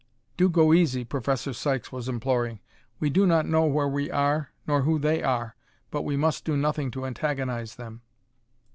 "Do 0.35 0.49
go 0.49 0.73
easy," 0.73 1.03
Professor 1.03 1.53
Sykes 1.53 1.91
was 1.91 2.09
imploring. 2.09 2.59
"We 2.99 3.11
do 3.11 3.27
not 3.27 3.45
know 3.45 3.65
where 3.67 3.87
we 3.87 4.09
are 4.09 4.49
nor 4.65 4.81
who 4.81 4.97
they 4.97 5.21
are, 5.21 5.55
but 5.91 6.01
we 6.01 6.17
must 6.17 6.43
do 6.43 6.57
nothing 6.57 6.89
to 6.89 7.05
antagonize 7.05 7.75
them." 7.75 8.01